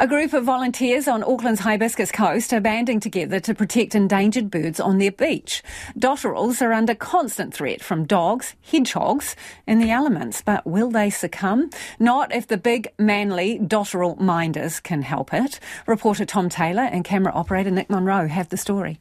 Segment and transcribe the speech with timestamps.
[0.00, 4.78] A group of volunteers on Auckland's Hibiscus coast are banding together to protect endangered birds
[4.78, 5.60] on their beach.
[5.98, 9.34] Dotterels are under constant threat from dogs, hedgehogs,
[9.66, 11.70] and the elements, but will they succumb?
[11.98, 15.58] Not if the big, manly dotterel minders can help it.
[15.84, 19.00] Reporter Tom Taylor and camera operator Nick Monroe have the story.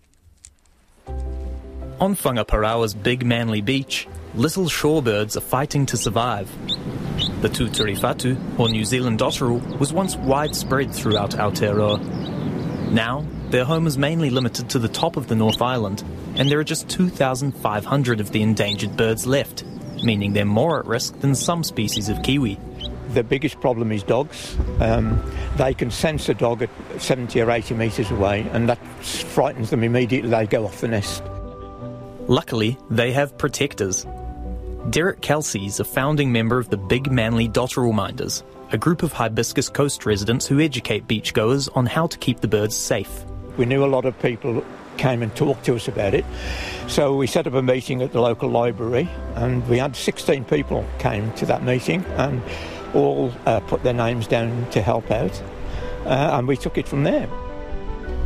[1.99, 6.49] On Whangaparaoa's big, manly beach, little shorebirds are fighting to survive.
[7.41, 12.91] The tuturiwhatu, or New Zealand dotterel, was once widespread throughout Aotearoa.
[12.91, 16.03] Now, their home is mainly limited to the top of the North Island,
[16.35, 19.63] and there are just 2,500 of the endangered birds left,
[20.03, 22.59] meaning they're more at risk than some species of kiwi.
[23.13, 24.57] The biggest problem is dogs.
[24.79, 25.21] Um,
[25.55, 29.83] they can sense a dog at 70 or 80 metres away, and that frightens them
[29.83, 30.29] immediately.
[30.29, 31.23] They go off the nest.
[32.27, 34.05] Luckily, they have protectors,
[34.89, 39.11] Derek Kelsey is a founding member of the Big Manly Dotterel Minders, a group of
[39.11, 43.25] Hibiscus Coast residents who educate beachgoers on how to keep the birds safe.
[43.57, 44.63] We knew a lot of people
[44.95, 46.23] came and talked to us about it.
[46.87, 50.85] So we set up a meeting at the local library and we had 16 people
[50.99, 52.41] came to that meeting and
[52.93, 55.43] all uh, put their names down to help out
[56.05, 57.29] uh, and we took it from there.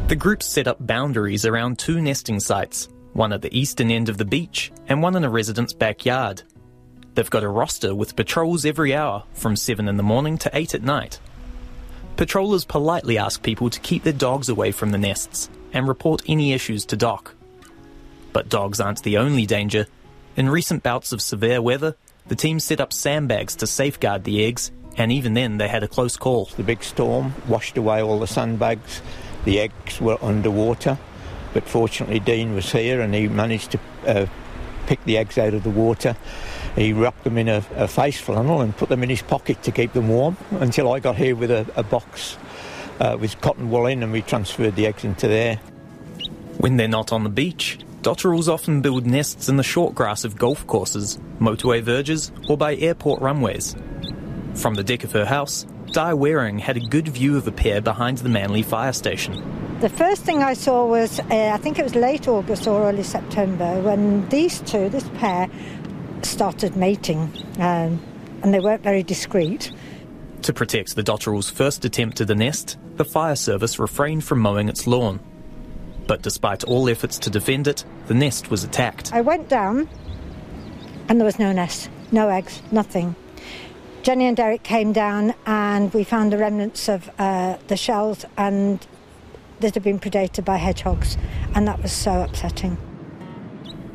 [0.09, 4.20] The group set up boundaries around two nesting sites, one at the eastern end of
[4.20, 6.44] the beach and one in a resident's backyard.
[7.14, 10.76] They've got a roster with patrols every hour from 7 in the morning to 8
[10.76, 11.20] at night.
[12.16, 16.54] Patrollers politely ask people to keep their dogs away from the nests and report any
[16.54, 17.36] issues to DOC.
[18.32, 19.88] But dogs aren't the only danger.
[20.38, 21.95] In recent bouts of severe weather,
[22.28, 25.89] the team set up sandbags to safeguard the eggs, and even then they had a
[25.89, 26.45] close call.
[26.56, 29.02] The big storm washed away all the sandbags,
[29.44, 30.98] the eggs were underwater,
[31.54, 34.26] but fortunately Dean was here and he managed to uh,
[34.86, 36.16] pick the eggs out of the water
[36.75, 39.72] he wrapped them in a, a, face flannel and put them in his pocket to
[39.72, 42.38] keep them warm until I got here with a, a box
[43.00, 45.58] uh, with cotton wool in and we transferred the eggs into there.
[46.58, 50.38] When they're not on the beach, dotterels often build nests in the short grass of
[50.38, 53.76] golf courses, motorway verges, or by airport runways.
[54.55, 57.81] From the deck of her house, Di Waring had a good view of a pair
[57.81, 59.43] behind the Manly fire station.
[59.81, 63.02] The first thing I saw was, uh, I think it was late August or early
[63.02, 65.49] September, when these two, this pair,
[66.31, 68.02] started mating, um,
[68.42, 69.71] and they weren't very discreet.
[70.43, 74.69] To protect the dotterel's first attempt at the nest, the fire service refrained from mowing
[74.69, 75.19] its lawn.
[76.08, 79.14] But despite all efforts to defend it, the nest was attacked.
[79.14, 79.87] I went down,
[81.08, 83.15] and there was no nest, no eggs, nothing.
[84.02, 88.86] Jenny and Derek came down, and we found the remnants of uh, the shells, and
[89.59, 91.17] that had been predated by hedgehogs,
[91.53, 92.77] and that was so upsetting.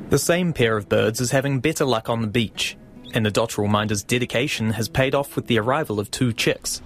[0.09, 2.77] The same pair of birds is having better luck on the beach,
[3.12, 6.81] and the dotterel minder's dedication has paid off with the arrival of two chicks.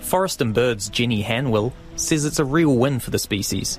[0.00, 3.78] Forest and Birds Jenny Hanwell says it's a real win for the species.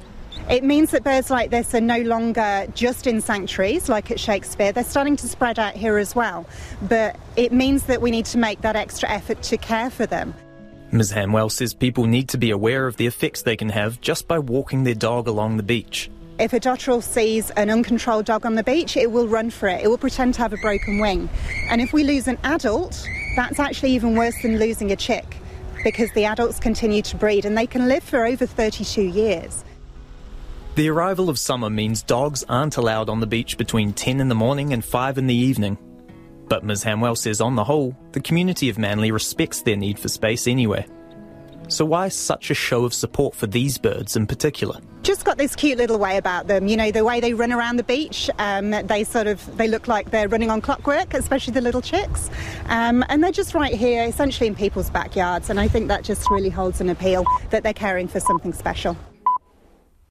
[0.50, 4.72] It means that birds like this are no longer just in sanctuaries like at Shakespear,
[4.72, 6.46] they're starting to spread out here as well.
[6.82, 10.34] But it means that we need to make that extra effort to care for them.
[10.94, 11.12] Ms.
[11.12, 14.40] Hanwell says people need to be aware of the effects they can have just by
[14.40, 16.10] walking their dog along the beach.
[16.42, 19.84] If a dotterel sees an uncontrolled dog on the beach, it will run for it.
[19.84, 21.30] It will pretend to have a broken wing.
[21.70, 25.38] And if we lose an adult, that's actually even worse than losing a chick
[25.84, 29.64] because the adults continue to breed and they can live for over 32 years.
[30.74, 34.34] The arrival of summer means dogs aren't allowed on the beach between 10 in the
[34.34, 35.78] morning and 5 in the evening.
[36.48, 36.84] But Ms.
[36.84, 40.88] Hanwell says on the whole, the community of Manly respects their need for space anyway.
[41.72, 44.80] So why such a show of support for these birds in particular?
[45.04, 46.68] Just got this cute little way about them.
[46.68, 49.88] You know, the way they run around the beach, um, they sort of they look
[49.88, 52.30] like they're running on clockwork, especially the little chicks.
[52.66, 55.50] Um, and they're just right here, essentially in people's backyards.
[55.50, 58.98] And I think that just really holds an appeal that they're caring for something special.